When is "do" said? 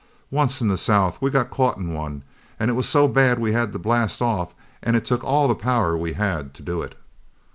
6.63-6.81